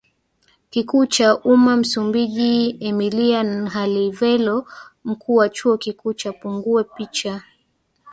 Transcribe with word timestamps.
Kikuu 0.71 1.05
cha 1.05 1.37
Umma 1.37 1.77
MsumbijiEmília 1.77 3.43
Nhalevilo 3.43 4.67
Mkuu 5.03 5.35
wa 5.35 5.49
chuo 5.49 5.77
kikuu 5.77 6.13
cha 6.13 6.31
Púnguè 6.33 6.83
Picha 6.95 7.33
na 7.35 7.43